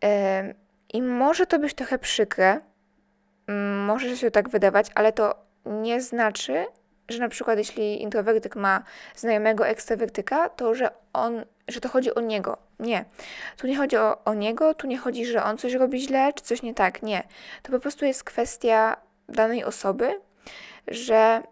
[0.05, 0.55] E,
[0.93, 2.61] I może to być trochę przykre,
[3.87, 5.35] może się tak wydawać, ale to
[5.67, 6.67] nie znaczy,
[7.09, 8.83] że na przykład jeśli introwertyk ma
[9.17, 12.59] znajomego ekstrawertyka, to że on, że to chodzi o niego.
[12.79, 13.05] Nie.
[13.57, 16.45] Tu nie chodzi o, o niego, tu nie chodzi, że on coś robi źle, czy
[16.45, 17.03] coś nie tak.
[17.03, 17.23] Nie.
[17.63, 18.97] To po prostu jest kwestia
[19.29, 20.21] danej osoby,
[20.89, 21.43] że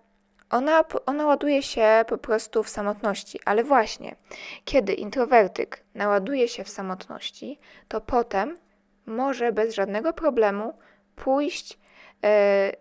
[0.51, 3.41] ona, ona ładuje się po prostu w samotności.
[3.45, 4.17] Ale właśnie,
[4.65, 8.59] kiedy introwertyk naładuje się w samotności, to potem
[9.07, 10.75] może bez żadnego problemu
[11.17, 11.79] pójść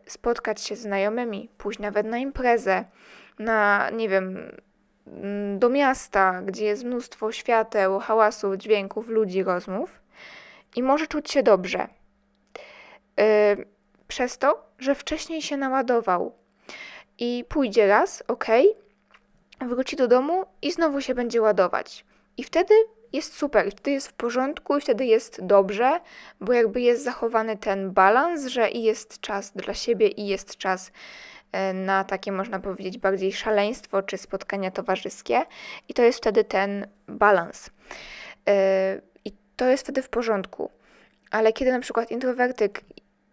[0.08, 2.86] spotkać się z znajomymi, pójść nawet na imprezę,
[3.40, 4.52] na, nie wiem,
[5.08, 10.02] mm, do miasta, gdzie jest mnóstwo świateł, hałasów, dźwięków, ludzi, rozmów
[10.76, 11.88] i może czuć się dobrze.
[13.20, 13.56] E,
[14.08, 16.34] przez to, że wcześniej się naładował
[17.20, 18.46] i pójdzie raz, ok,
[19.62, 22.06] wróci do domu i znowu się będzie ładować.
[22.38, 22.74] I wtedy
[23.14, 26.00] jest super, wtedy jest w porządku i wtedy jest dobrze,
[26.42, 30.92] bo jakby jest zachowany ten balans, że i jest czas dla siebie i jest czas
[31.52, 35.42] e, na takie, można powiedzieć, bardziej szaleństwo czy spotkania towarzyskie,
[35.90, 37.70] i to jest wtedy ten balans.
[38.48, 40.70] E, I to jest wtedy w porządku.
[41.32, 42.82] Ale kiedy na przykład introwertyk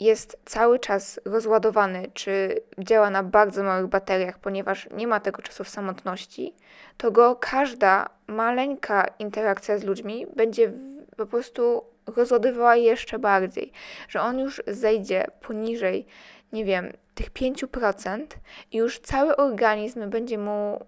[0.00, 5.64] jest cały czas rozładowany, czy działa na bardzo małych bateriach, ponieważ nie ma tego czasu
[5.64, 6.54] w samotności,
[6.96, 10.72] to go każda maleńka interakcja z ludźmi będzie
[11.16, 13.72] po prostu rozładowała jeszcze bardziej,
[14.08, 16.06] że on już zejdzie poniżej,
[16.52, 18.26] nie wiem, tych 5%
[18.72, 20.86] i już cały organizm będzie mu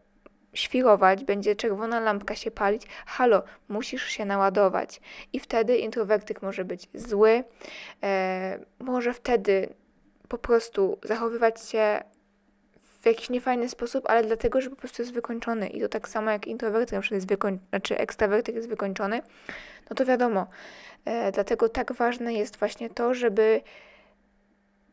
[0.55, 5.01] świrować, będzie czerwona lampka się palić, halo, musisz się naładować.
[5.33, 7.45] I wtedy introwertyk może być zły,
[8.03, 9.69] e, może wtedy
[10.29, 12.03] po prostu zachowywać się
[13.01, 15.69] w jakiś niefajny sposób, ale dlatego, że po prostu jest wykończony.
[15.69, 19.23] I to tak samo jak introwertyk na przykład jest wykończony, znaczy ekstrawertyk jest wykończony,
[19.91, 20.47] no to wiadomo.
[21.05, 23.61] E, dlatego tak ważne jest właśnie to, żeby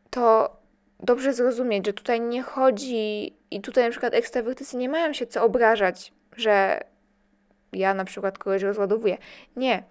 [0.10, 0.59] to
[1.00, 5.44] dobrze zrozumieć, że tutaj nie chodzi i tutaj na przykład ekstrawertycy nie mają się co
[5.44, 6.84] obrażać, że
[7.74, 9.18] ja na przykład kogoś rozładowuję.
[9.56, 9.84] Nie,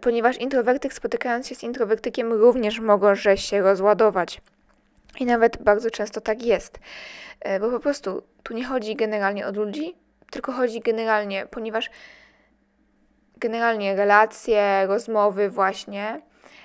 [0.00, 4.40] ponieważ introwertyk spotykając się z introwertykiem również mogą że się rozładować.
[5.20, 6.78] I nawet bardzo często tak jest,
[7.40, 9.94] e, bo po prostu tu nie chodzi generalnie o ludzi,
[10.30, 11.90] tylko chodzi generalnie, ponieważ
[13.36, 16.22] generalnie relacje, rozmowy właśnie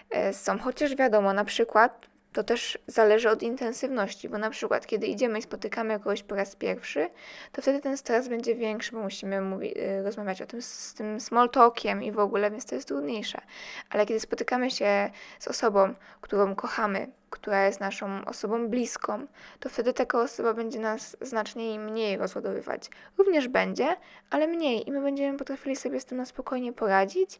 [0.10, 5.08] e, są, chociaż wiadomo, na przykład to też zależy od intensywności, bo na przykład, kiedy
[5.08, 7.10] idziemy i spotykamy kogoś po raz pierwszy,
[7.52, 11.19] to wtedy ten stres będzie większy, bo musimy mówi, y, rozmawiać o tym z tym
[11.19, 13.41] small talkiem i w ogóle, więc to jest trudniejsze.
[13.89, 19.28] Ale kiedy spotykamy się z osobą, którą kochamy, która jest naszą osobą bliską,
[19.60, 22.89] to wtedy taka osoba będzie nas znacznie mniej rozładowywać.
[23.17, 23.95] Również będzie,
[24.30, 27.39] ale mniej i my będziemy potrafili sobie z tym na spokojnie poradzić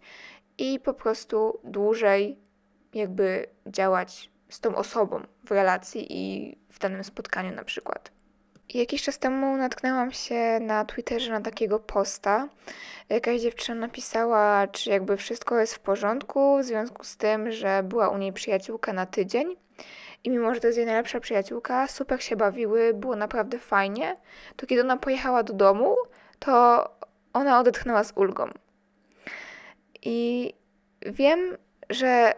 [0.58, 2.38] i po prostu dłużej
[2.94, 8.12] jakby działać z tą osobą w relacji i w danym spotkaniu na przykład.
[8.74, 12.50] Jakiś czas temu natknęłam się na Twitterze na takiego posta.
[13.10, 18.10] Jakaś dziewczyna napisała, czy jakby wszystko jest w porządku w związku z tym, że była
[18.10, 19.56] u niej przyjaciółka na tydzień.
[20.24, 24.18] I mimo, że to jest jej najlepsza przyjaciółka, super się bawiły, było naprawdę fajnie,
[24.56, 25.96] to kiedy ona pojechała do domu,
[26.40, 26.84] to
[27.34, 28.50] ona odetchnęła z ulgą.
[30.02, 30.54] I
[31.02, 31.58] wiem,
[31.90, 32.34] że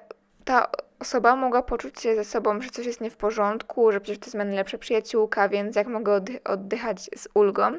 [0.46, 4.20] ta osoba mogła poczuć się ze sobą, że coś jest nie w porządku, że przecież
[4.20, 7.72] to jest moja najlepsza przyjaciółka, więc jak mogę oddych oddychać z ulgą,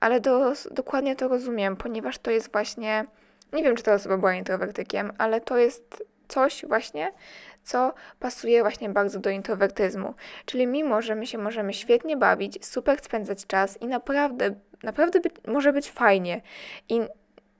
[0.00, 3.04] ale do, dokładnie to rozumiem, ponieważ to jest właśnie,
[3.52, 7.12] nie wiem, czy ta osoba była introwertykiem, ale to jest coś właśnie,
[7.64, 10.14] co pasuje właśnie bardzo do introwertyzmu.
[10.44, 15.30] Czyli mimo, że my się możemy świetnie bawić, super spędzać czas i naprawdę, naprawdę by,
[15.46, 16.42] może być fajnie
[16.88, 17.00] i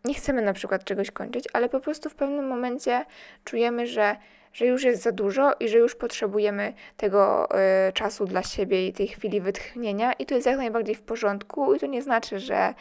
[0.05, 3.05] nie chcemy na przykład czegoś kończyć, ale po prostu w pewnym momencie
[3.45, 4.17] czujemy, że,
[4.57, 7.49] że już jest za dużo i że już potrzebujemy tego
[7.89, 11.75] y, czasu dla siebie i tej chwili wytchnienia i to jest jak najbardziej w porządku
[11.75, 12.75] i to nie znaczy, że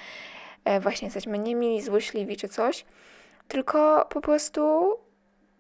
[0.70, 2.86] y, właśnie jesteśmy niemili, złośliwi czy coś,
[3.48, 4.94] tylko po prostu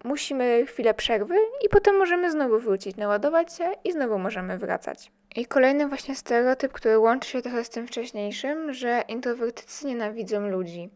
[0.04, 5.12] musimy chwilę przerwy i potem możemy znowu wrócić, naładować się i znowu możemy wracać.
[5.36, 10.90] I kolejny właśnie stereotyp, który łączy się trochę z tym wcześniejszym, że introwertycy nienawidzą ludzi.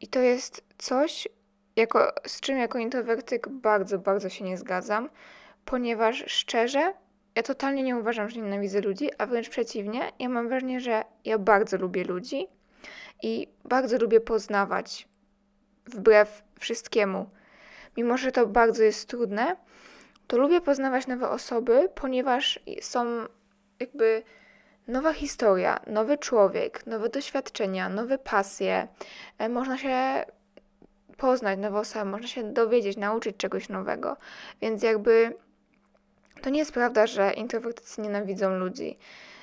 [0.00, 1.28] I to jest coś,
[1.76, 5.08] jako, z czym jako introwertyk bardzo, bardzo się nie zgadzam,
[5.64, 6.94] ponieważ szczerze,
[7.34, 11.38] ja totalnie nie uważam, że nienawidzę ludzi, a wręcz przeciwnie, ja mam wrażenie, że ja
[11.38, 12.46] bardzo lubię ludzi
[13.22, 15.08] i bardzo lubię poznawać
[15.86, 17.30] wbrew wszystkiemu.
[17.96, 19.56] Mimo, że to bardzo jest trudne,
[20.26, 23.06] to lubię poznawać nowe osoby, ponieważ są
[23.80, 24.22] jakby
[24.88, 28.88] nowa historia, nowy człowiek, nowe doświadczenia, nowe pasje.
[29.38, 30.24] E, można się
[31.16, 34.16] poznać nowe osoby, można się dowiedzieć, nauczyć czegoś nowego.
[34.60, 35.36] Więc jakby
[36.42, 38.98] to nie jest prawda, że introwertycy nienawidzą ludzi.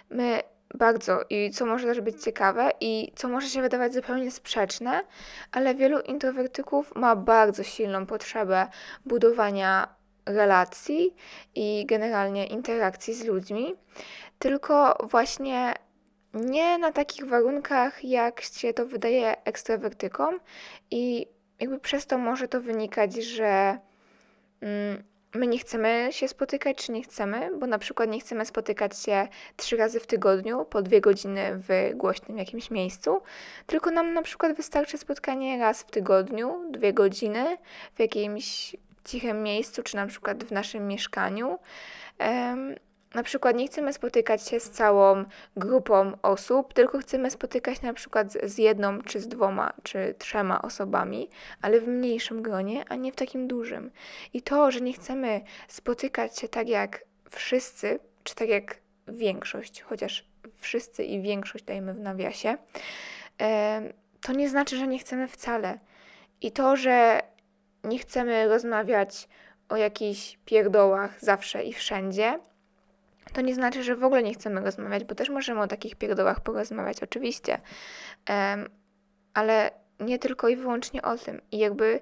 [0.09, 5.03] My bardzo i co może też być ciekawe i co może się wydawać zupełnie sprzeczne,
[5.51, 8.67] ale wielu introwertyków ma bardzo silną potrzebę
[9.05, 11.15] budowania relacji
[11.55, 13.75] i generalnie interakcji z ludźmi,
[14.39, 15.73] tylko właśnie
[16.33, 20.39] nie na takich warunkach, jak się to wydaje ekstrawertykom
[20.91, 21.27] i
[21.59, 23.77] jakby przez to może to wynikać, że
[24.61, 25.03] mm,
[25.35, 29.27] my nie chcemy się spotykać, czy nie chcemy, bo na przykład nie chcemy spotykać się
[29.57, 33.21] trzy razy w tygodniu po dwie godziny w głośnym jakimś miejscu,
[33.65, 37.57] tylko nam na przykład wystarczy spotkanie raz w tygodniu, dwie godziny
[37.95, 41.59] w jakimś cichym miejscu, czy na przykład w naszym mieszkaniu.
[42.19, 42.75] Um,
[43.13, 45.25] na przykład nie chcemy spotykać się z całą
[45.57, 51.29] grupą osób, tylko chcemy spotykać na przykład z jedną, czy z dwoma, czy trzema osobami,
[51.61, 53.91] ale w mniejszym gronie, a nie w takim dużym.
[54.33, 60.27] I to, że nie chcemy spotykać się tak jak wszyscy, czy tak jak większość, chociaż
[60.57, 62.57] wszyscy i większość dajemy w nawiasie,
[64.21, 65.79] to nie znaczy, że nie chcemy wcale.
[66.41, 67.21] I to, że
[67.83, 69.27] nie chcemy rozmawiać
[69.69, 72.39] o jakichś pierdołach zawsze i wszędzie,
[73.33, 76.41] to nie znaczy, że w ogóle nie chcemy rozmawiać, bo też możemy o takich pierdołach
[76.41, 77.61] porozmawiać, oczywiście,
[78.29, 78.69] um,
[79.33, 81.41] ale nie tylko i wyłącznie o tym.
[81.51, 81.99] I jakby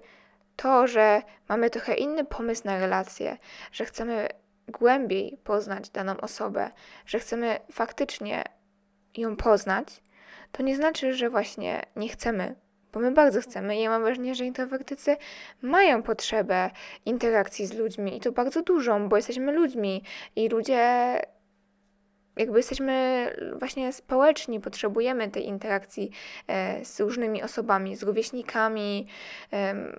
[0.55, 3.37] to, że mamy trochę inny pomysł na relacje,
[3.71, 4.27] że chcemy
[4.67, 6.71] głębiej poznać daną osobę,
[7.05, 8.43] że chcemy faktycznie
[9.17, 10.01] ją poznać,
[10.51, 12.55] to nie znaczy, że właśnie nie chcemy
[12.93, 13.77] bo my bardzo chcemy.
[13.77, 15.17] I ja mam wrażenie, że introwertycy
[15.61, 16.69] mają potrzebę
[17.05, 20.03] interakcji z ludźmi i to bardzo dużą, bo jesteśmy ludźmi
[20.35, 21.17] i ludzie
[22.37, 23.25] jakby jesteśmy
[23.59, 26.11] właśnie społeczni, potrzebujemy tej interakcji
[26.47, 29.07] e, z różnymi osobami, z rówieśnikami,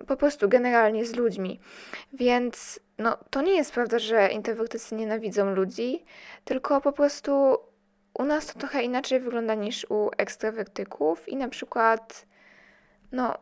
[0.07, 1.59] po prostu generalnie z ludźmi.
[2.13, 6.03] Więc no, to nie jest prawda, że introwertycy nienawidzą ludzi,
[6.45, 7.57] tylko po prostu
[8.13, 12.25] u nas to trochę inaczej wygląda niż u ekstrawertyków i na przykład
[13.13, 13.37] no,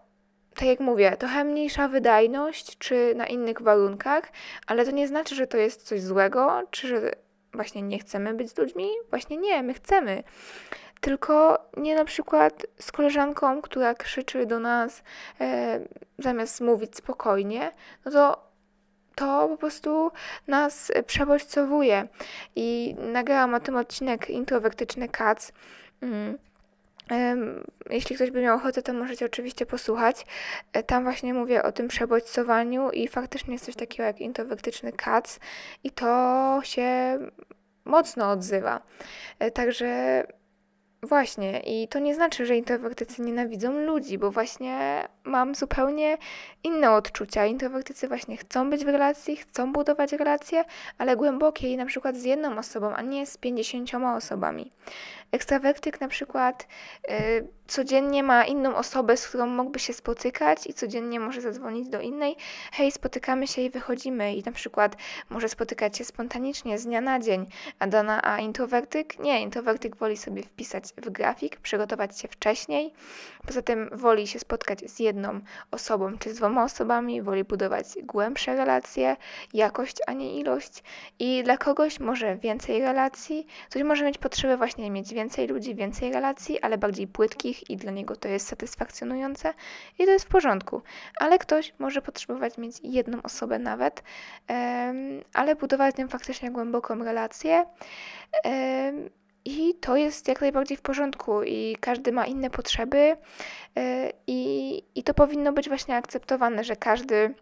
[0.56, 4.32] tak jak mówię, trochę mniejsza wydajność, czy na innych warunkach,
[4.68, 7.12] ale to nie znaczy, że to jest coś złego, czy że
[7.54, 8.90] właśnie nie chcemy być z ludźmi.
[9.10, 10.24] Właśnie nie, my chcemy.
[11.02, 15.04] Tylko nie na przykład z koleżanką, która krzyczy do nas
[15.42, 15.80] e,
[16.18, 17.72] zamiast mówić spokojnie,
[18.06, 18.52] no to
[19.16, 20.12] to po prostu
[20.48, 22.08] nas przebodźcowuje.
[22.56, 25.52] I nagrałam o tym odcinek introwertyczny Kac.
[26.02, 26.38] Mm
[27.90, 30.26] jeśli ktoś by miał ochotę, to możecie oczywiście posłuchać.
[30.74, 35.40] E, tam właśnie mówię o tym przebodźcowaniu i faktycznie jest coś takiego jak introwertyczny kac
[35.84, 37.18] i to się
[37.86, 38.82] mocno odzywa.
[39.40, 40.24] E, także
[41.04, 46.18] Właśnie, i to nie znaczy, że introwertycy nienawidzą ludzi, bo właśnie mam zupełnie
[46.64, 47.46] inne odczucia.
[47.46, 50.64] Introwertycy właśnie chcą być w relacji, chcą budować relacje,
[50.98, 54.72] ale głębokie i na przykład z jedną osobą, a nie z pięćdziesięcioma osobami.
[55.32, 56.68] Ekstrawertyk na przykład
[57.10, 62.02] y, codziennie ma inną osobę, z którą mógłby się spotykać i codziennie może zadzwonić do
[62.02, 62.36] innej.
[62.72, 64.36] Hej, spotykamy się i wychodzimy.
[64.36, 64.96] I na przykład
[65.30, 67.46] może spotykać się spontanicznie z dnia na dzień.
[67.80, 69.20] A dana, a introwertyk?
[69.20, 72.94] Nie, introwertyk woli sobie wpisać w grafik, przygotować się wcześniej.
[73.48, 75.40] Poza tym woli się spotkać z jedną
[75.72, 79.16] osobą czy z dwoma osobami, woli budować głębsze relacje,
[79.54, 80.84] jakość, a nie ilość.
[81.20, 86.12] I dla kogoś może więcej relacji, ktoś może mieć potrzebę właśnie mieć więcej ludzi, więcej
[86.12, 89.54] relacji, ale bardziej płytkich i dla niego to jest satysfakcjonujące
[90.00, 90.82] i to jest w porządku.
[91.20, 94.04] Ale ktoś może potrzebować mieć jedną osobę nawet,
[95.34, 97.66] ale budować z nią faktycznie głęboką relację.
[99.46, 103.18] I to jest jak najbardziej w porządku, i każdy ma inne potrzeby,
[103.78, 107.34] e, i, i to powinno być właśnie akceptowane, że każdy,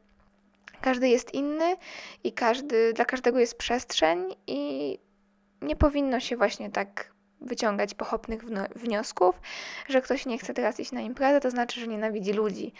[0.81, 1.75] każdy jest inny
[2.23, 4.99] i każdy, dla każdego jest przestrzeń, i
[5.61, 9.41] nie powinno się właśnie tak wyciągać pochopnych wniosków,
[9.87, 12.73] że ktoś nie chce teraz iść na imprezę, to znaczy, że nienawidzi ludzi.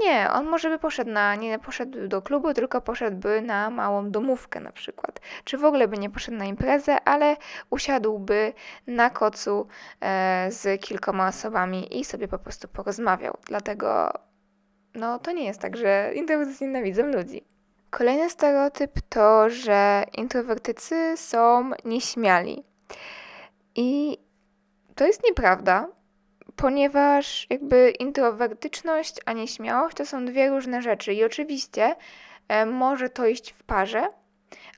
[0.00, 4.60] Nie, on może by poszedł na, nie poszedł do klubu, tylko poszedłby na małą domówkę
[4.60, 5.20] na przykład.
[5.44, 7.36] Czy w ogóle by nie poszedł na imprezę, ale
[7.70, 8.52] usiadłby
[8.86, 9.66] na kocu
[10.00, 13.36] e, z kilkoma osobami i sobie po prostu porozmawiał.
[13.46, 14.12] Dlatego,
[14.94, 17.44] no to nie jest tak, że introwertycy nienawidzą ludzi.
[17.90, 22.64] Kolejny stereotyp to, że introwertycy są nieśmiali.
[23.80, 24.18] I
[24.94, 25.88] to jest nieprawda,
[26.56, 31.14] ponieważ jakby introwertyczność, a nieśmiałość to są dwie różne rzeczy.
[31.14, 31.96] I oczywiście
[32.48, 34.08] e, może to iść w parze,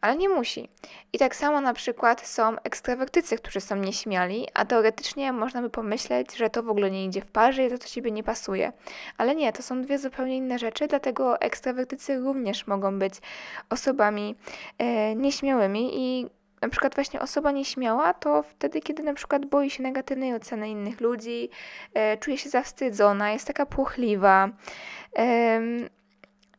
[0.00, 0.68] ale nie musi.
[1.12, 6.36] I tak samo na przykład są ekstrawertycy, którzy są nieśmiali, a teoretycznie można by pomyśleć,
[6.36, 8.72] że to w ogóle nie idzie w parze i to do siebie nie pasuje.
[9.18, 13.14] Ale nie, to są dwie zupełnie inne rzeczy, dlatego ekstrawertycy również mogą być
[13.70, 14.34] osobami
[14.78, 19.82] e, nieśmiałymi i na przykład właśnie osoba nieśmiała, to wtedy, kiedy na przykład boi się
[19.82, 21.50] negatywnej oceny innych ludzi,
[21.94, 24.48] e, czuje się zawstydzona, jest taka płochliwa,
[25.18, 25.60] e,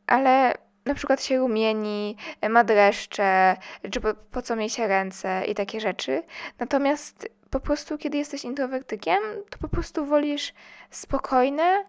[0.08, 0.54] ale
[0.86, 3.56] na przykład się rumieni, e, ma dreszcze,
[3.92, 6.24] czy po, po co mieć ręce i takie rzeczy.
[6.60, 10.54] Natomiast po prostu, kiedy jesteś introwertykiem, to po prostu wolisz
[10.90, 11.84] spokojne,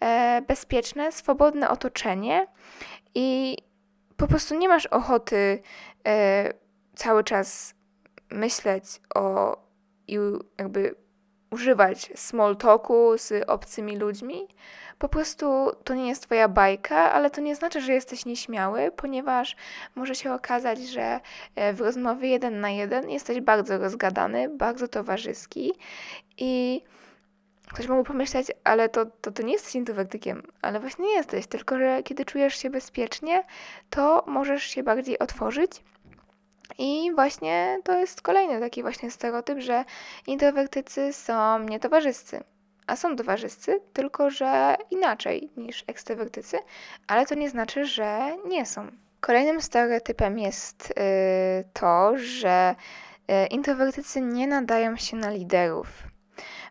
[0.00, 2.46] e, bezpieczne, swobodne otoczenie
[3.14, 3.56] i
[4.16, 5.62] po prostu nie masz ochoty
[6.06, 6.65] e,
[6.96, 7.74] cały czas
[8.30, 9.56] myśleć o
[10.08, 10.18] i
[10.58, 10.94] jakby
[11.50, 14.48] używać small talku z obcymi ludźmi.
[14.98, 19.56] Po prostu to nie jest Twoja bajka, ale to nie znaczy, że jesteś nieśmiały, ponieważ
[19.94, 21.20] może się okazać, że
[21.54, 25.72] e, w rozmowie jeden na jeden jesteś bardzo rozgadany, bardzo towarzyski
[26.38, 26.82] i
[27.72, 31.78] ktoś mógł pomyśleć, ale to, to, to nie jesteś introwertykiem, ale właśnie nie jesteś, tylko
[31.78, 33.44] że kiedy czujesz się bezpiecznie,
[33.90, 35.82] to możesz się bardziej otworzyć
[36.78, 39.84] i właśnie to jest kolejny taki właśnie stereotyp, że
[40.26, 42.44] introwertycy są nietowarzyscy.
[42.86, 46.58] A są towarzyscy, tylko że inaczej niż ekstrawertycy,
[47.06, 48.86] ale to nie znaczy, że nie są.
[49.20, 52.74] Kolejnym stereotypem jest yy, to, że
[53.28, 55.88] yy, introwertycy nie nadają się na liderów,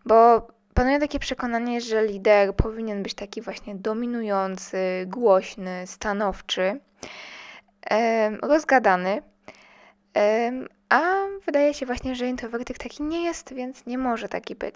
[0.06, 4.78] bo panuje takie przekonanie, że lider powinien być taki właśnie dominujący,
[5.08, 6.80] głośny, stanowczy,
[7.92, 9.22] yy, rozgadany
[10.90, 11.02] a
[11.46, 14.76] wydaje się właśnie, że introwertyk taki nie jest, więc nie może taki być.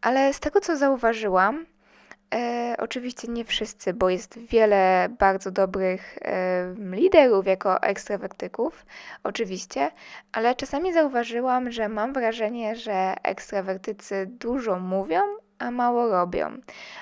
[0.00, 1.66] Ale z tego, co zauważyłam,
[2.34, 8.86] e, oczywiście nie wszyscy, bo jest wiele bardzo dobrych e, liderów jako ekstrawertyków,
[9.24, 9.90] oczywiście,
[10.32, 15.20] ale czasami zauważyłam, że mam wrażenie, że ekstrawertycy dużo mówią,
[15.58, 16.50] a mało robią.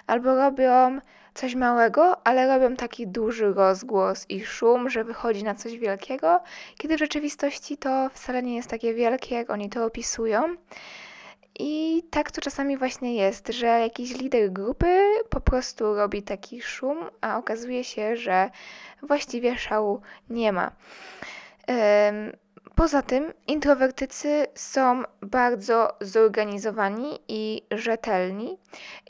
[0.06, 1.00] Albo robią
[1.34, 6.40] coś małego, ale robią taki duży rozgłos i szum, że wychodzi na coś wielkiego,
[6.78, 10.56] kiedy w rzeczywistości to wcale nie jest takie wielkie, jak oni to opisują.
[11.58, 16.98] I tak to czasami właśnie jest, że jakiś lider grupy po prostu robi taki szum,
[17.20, 18.50] a okazuje się, że
[19.02, 20.70] właściwie szału nie ma.
[22.74, 28.58] Poza tym introwertycy są bardzo zorganizowani i rzetelni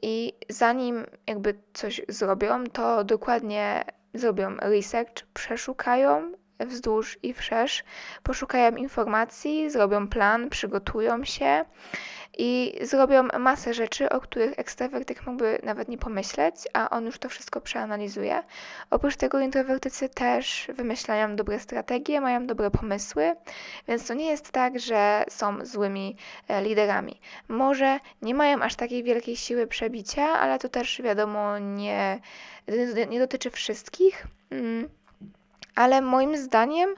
[0.03, 6.33] i zanim jakby coś zrobią, to dokładnie zrobią research, przeszukają
[6.67, 7.85] wzdłuż i wszerz,
[8.23, 11.65] poszukają informacji, zrobią plan, przygotują się
[12.39, 17.29] i zrobią masę rzeczy, o których ekstrawertyk mógłby nawet nie pomyśleć, a on już to
[17.29, 18.43] wszystko przeanalizuje.
[18.91, 23.37] Oprócz tego introwertycy też wymyślają dobre strategie, mają dobre pomysły,
[23.89, 26.17] więc to nie jest tak, że są złymi
[26.49, 27.21] e, liderami.
[27.49, 32.21] Może nie mają aż takiej wielkiej siły przebicia, ale to też wiadomo nie,
[33.09, 34.27] nie dotyczy wszystkich.
[34.51, 35.00] Mm.
[35.81, 36.95] Ale moim zdaniem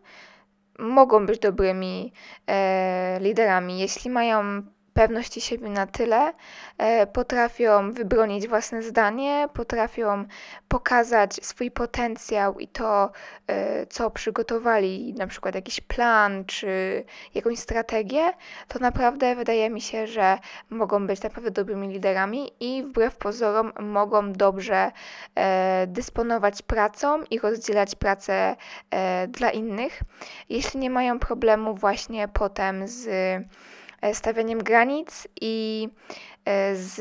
[0.78, 2.12] mogą być dobrymi
[2.46, 4.62] e, liderami, jeśli mają
[4.94, 6.32] pewności siebie na tyle,
[6.78, 10.24] e, potrafią wybronić własne zdanie, potrafią
[10.68, 13.10] pokazać swój potencjał i to,
[13.46, 18.32] e, co przygotowali, na przykład jakiś plan czy jakąś strategię,
[18.68, 20.38] to naprawdę wydaje mi się, że
[20.70, 24.92] mogą być naprawdę dobrymi liderami i wbrew pozorom mogą dobrze
[25.34, 28.56] e, dysponować pracą i rozdzielać pracę
[29.28, 30.00] dla innych,
[30.48, 33.08] jeśli nie mają problemu właśnie potem z
[34.12, 35.88] stawianiem granic i
[36.44, 37.00] e, z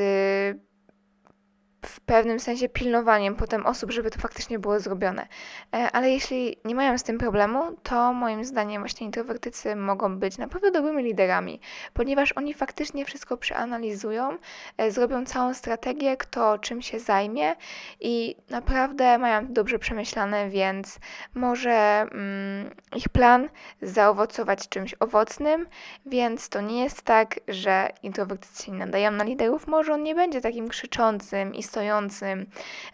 [1.86, 5.28] w pewnym sensie pilnowaniem potem osób, żeby to faktycznie było zrobione.
[5.74, 10.38] E, ale jeśli nie mają z tym problemu, to moim zdaniem właśnie introwertycy mogą być
[10.38, 11.60] naprawdę dobrymi liderami,
[11.94, 14.38] ponieważ oni faktycznie wszystko przeanalizują,
[14.78, 17.56] e, zrobią całą strategię, kto czym się zajmie
[18.00, 21.00] i naprawdę mają dobrze przemyślane, więc
[21.34, 21.72] może
[22.12, 23.50] mm, ich plan
[23.82, 25.68] zaowocować czymś owocnym,
[26.06, 30.42] więc to nie jest tak, że introwertycy się nadają na liderów, może on nie będzie
[30.42, 32.46] takim krzyczącym i stojącym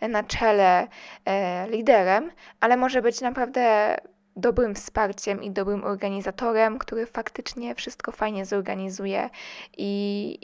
[0.02, 0.88] na czele
[1.26, 3.96] e, liderem, ale może być naprawdę
[4.36, 9.30] dobrym wsparciem i dobrym organizatorem, który faktycznie wszystko fajnie zorganizuje
[9.78, 10.40] i,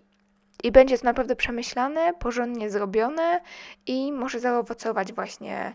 [0.63, 3.41] i będzie to naprawdę przemyślane, porządnie zrobione
[3.85, 5.73] i może zaowocować właśnie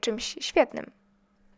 [0.00, 0.90] czymś świetnym.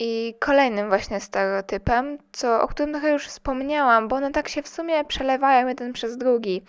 [0.03, 4.69] I kolejnym właśnie stereotypem, co, o którym trochę już wspomniałam, bo one tak się w
[4.69, 6.63] sumie przelewają jeden przez drugi,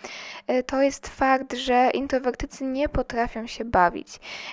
[0.50, 4.08] y, to jest fakt, że introwertycy nie potrafią się bawić.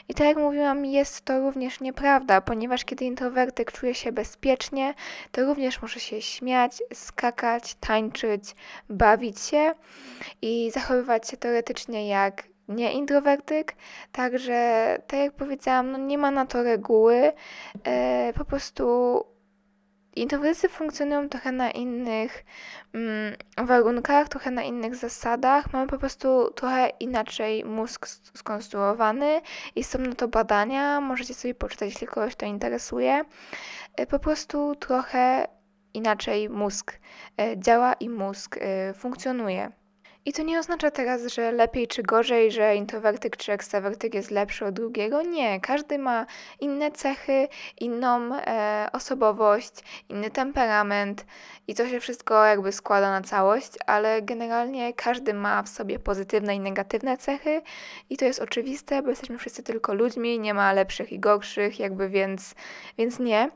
[0.10, 4.94] I tak jak mówiłam, jest to również nieprawda, ponieważ kiedy introwertyk czuje się bezpiecznie,
[5.32, 8.56] to również może się śmiać, skakać, tańczyć,
[8.90, 9.74] bawić się
[10.42, 13.76] i zachowywać się teoretycznie jak nie introwertyk,
[14.12, 17.34] także tak jak powiedziałam, no nie ma na to reguły,
[17.84, 19.26] e, po prostu
[20.16, 22.46] introwertycy funkcjonują trochę na innych
[22.94, 23.36] mm,
[23.68, 29.42] warunkach, trochę na innych zasadach, mamy po prostu trochę inaczej mózg skonstruowany
[29.76, 33.24] i są na to badania, możecie sobie poczytać, jeśli kogoś to interesuje,
[33.96, 35.48] e, po prostu trochę
[35.94, 37.00] inaczej mózg
[37.38, 39.79] e, działa i mózg e, funkcjonuje.
[40.30, 44.66] I to nie oznacza teraz, że lepiej czy gorzej, że introwertyk czy ekstrawertyk jest lepszy
[44.66, 45.22] od drugiego.
[45.22, 46.26] Nie, każdy ma
[46.60, 47.48] inne cechy,
[47.80, 49.74] inną e, osobowość,
[50.10, 51.26] inny temperament
[51.70, 56.56] i to się wszystko jakby składa na całość, ale generalnie każdy ma w sobie pozytywne
[56.56, 57.62] i negatywne cechy
[58.10, 62.10] i to jest oczywiste, bo jesteśmy wszyscy tylko ludźmi, nie ma lepszych i gorszych, jakby
[62.10, 62.56] więc,
[62.98, 63.50] więc nie.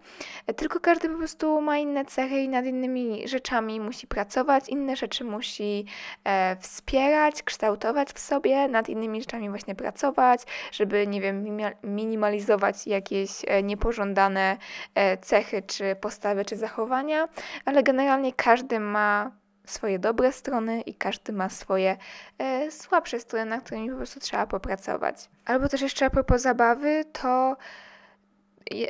[0.55, 5.23] Tylko każdy po prostu ma inne cechy i nad innymi rzeczami musi pracować, inne rzeczy
[5.23, 5.85] musi
[6.23, 10.41] e, wspierać, kształtować w sobie, nad innymi rzeczami właśnie pracować,
[10.71, 14.57] żeby, nie wiem, minimalizować jakieś e, niepożądane
[14.95, 17.27] e, cechy, czy postawy, czy zachowania,
[17.65, 18.02] ale generalnie
[18.33, 19.31] każdy ma
[19.65, 21.97] swoje dobre strony i każdy ma swoje
[22.37, 25.29] e, słabsze strony, na którymi po prostu trzeba popracować.
[25.45, 27.57] Albo też jeszcze a propos zabawy, to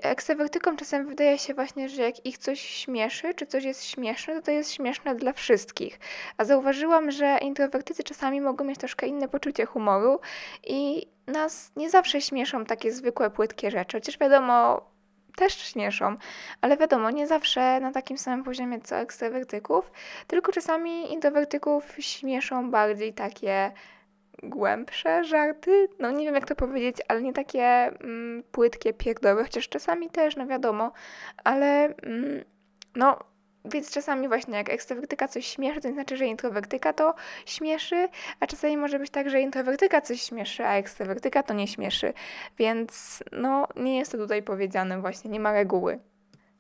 [0.02, 4.42] ekstrawertykom czasem wydaje się właśnie, że jak ich coś śmieszy, czy coś jest śmieszne, to
[4.42, 6.00] to jest śmieszne dla wszystkich.
[6.38, 10.20] A zauważyłam, że introwertycy czasami mogą mieć troszkę inne poczucie humoru
[10.68, 13.98] i nas nie zawsze śmieszą takie zwykłe, płytkie rzeczy.
[13.98, 14.82] Chociaż wiadomo,
[15.36, 16.16] też śmieszą,
[16.62, 19.92] ale wiadomo, nie zawsze na takim samym poziomie co ekstrawertyków,
[20.28, 23.72] tylko czasami introwertyków śmieszą bardziej takie
[24.44, 25.88] głębsze żarty.
[26.00, 30.36] No nie wiem jak to powiedzieć, ale nie takie mm, płytkie, pierdowe, chociaż czasami też,
[30.36, 30.92] no wiadomo,
[31.44, 32.44] ale mm,
[32.96, 33.20] no
[33.66, 38.10] więc czasami właśnie jak ekstrawertyka coś śmieszy, to nie znaczy, że introwertyka to śmieszy,
[38.40, 42.14] a czasami może być tak, że introwertyka coś śmieszy, a ekstrawertyka to nie śmieszy.
[42.58, 46.00] Więc no nie jest to tutaj powiedziane właśnie, nie ma reguły.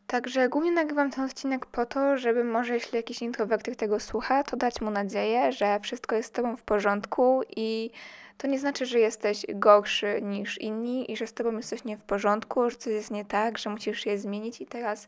[0.07, 4.57] Także głównie nagrywam ten odcinek po to, żeby może jeśli jakiś introwertyk tego słucha, to
[4.57, 7.91] dać mu nadzieję, że wszystko jest z tobą w porządku i
[8.37, 11.97] to nie znaczy, że jesteś gorszy niż inni i że z tobą jest coś nie
[11.97, 15.07] w porządku, że coś jest nie tak, że musisz je zmienić i teraz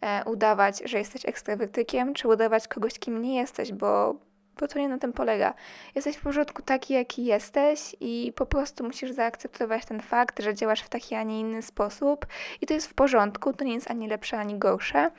[0.00, 4.16] e, udawać, że jesteś ekstrawertykiem, czy udawać kogoś, kim nie jesteś, bo
[4.60, 5.54] bo to nie na tym polega.
[5.94, 10.80] Jesteś w porządku taki, jaki jesteś i po prostu musisz zaakceptować ten fakt, że działasz
[10.80, 12.26] w taki, a nie inny sposób
[12.60, 15.10] i to jest w porządku, to nie jest ani lepsze, ani gorsze.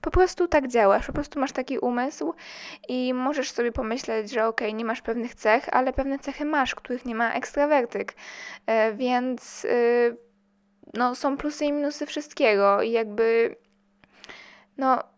[0.00, 2.34] Po prostu tak działasz, po prostu masz taki umysł
[2.88, 6.74] i możesz sobie pomyśleć, że okej, okay, nie masz pewnych cech, ale pewne cechy masz,
[6.74, 8.14] których nie ma ekstrawertyk,
[8.66, 10.16] e, więc y,
[10.94, 13.56] no, są plusy i minusy wszystkiego i jakby
[14.76, 15.11] no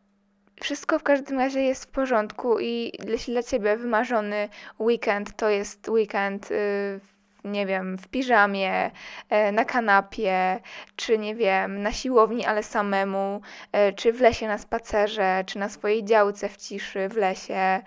[0.64, 4.48] wszystko w każdym razie jest w porządku i jeśli dla Ciebie wymarzony
[4.78, 7.00] weekend to jest weekend y,
[7.44, 8.90] nie wiem, w piżamie,
[9.30, 10.60] e, na kanapie,
[10.96, 13.40] czy nie wiem, na siłowni, ale samemu,
[13.72, 17.82] e, czy w lesie na spacerze, czy na swojej działce w ciszy, w lesie,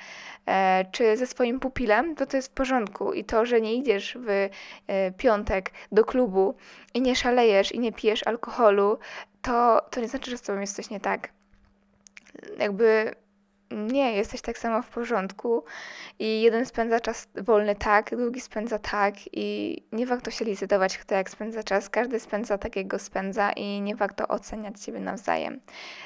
[0.47, 3.13] e, czy ze swoim pupilem, to to jest w porządku.
[3.13, 4.49] I to, że nie idziesz w
[5.17, 6.55] piątek do klubu
[6.93, 8.99] i nie szalejesz i nie pijesz alkoholu,
[9.41, 11.36] to, to nie znaczy, że z tobą jest coś nie tak.
[12.59, 13.15] Jakby
[13.71, 15.63] nie, jesteś tak samo w porządku
[16.19, 21.15] i jeden spędza czas wolny tak, drugi spędza tak i nie warto się licytować, kto
[21.15, 21.89] jak spędza czas.
[21.89, 25.59] Każdy spędza tak, jak go spędza i nie warto oceniać siebie nawzajem.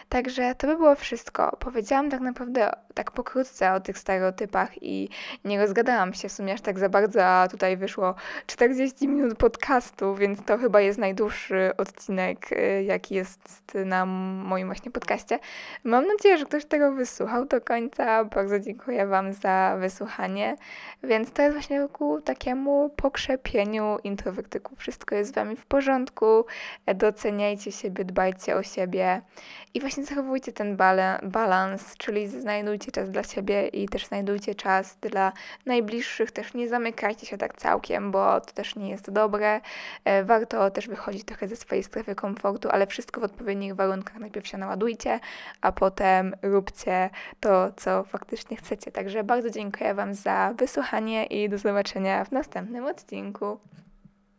[0.09, 1.57] Także to by było wszystko.
[1.59, 5.09] Powiedziałam tak naprawdę tak pokrótce o tych stereotypach i
[5.45, 8.15] nie rozgadałam się w sumie aż tak za bardzo, a tutaj wyszło
[8.47, 14.91] 40 minut podcastu, więc to chyba jest najdłuższy odcinek, y, jaki jest na moim właśnie
[14.91, 15.39] podcaście.
[15.83, 18.25] Mam nadzieję, że ktoś tego wysłuchał do końca.
[18.25, 20.55] Bardzo dziękuję Wam za wysłuchanie.
[21.03, 24.79] Więc to jest właśnie ku takiemu pokrzepieniu introwertyków.
[24.79, 26.45] Wszystko jest z Wami w porządku.
[26.95, 29.21] Doceniajcie siebie, dbajcie o siebie
[29.73, 30.77] i właśnie zachowujcie ten
[31.23, 35.33] balans, czyli znajdujcie czas dla siebie i też znajdujcie czas dla
[35.65, 36.31] najbliższych.
[36.31, 39.61] Też nie zamykajcie się tak całkiem, bo to też nie jest dobre.
[40.05, 44.15] E, warto też wychodzić trochę ze swojej strefy komfortu, ale wszystko w odpowiednich warunkach.
[44.19, 45.19] Najpierw się naładujcie,
[45.61, 47.09] a potem róbcie
[47.41, 48.91] to, co faktycznie chcecie.
[48.91, 53.59] Także bardzo dziękuję Wam za wysłuchanie i do zobaczenia w następnym odcinku.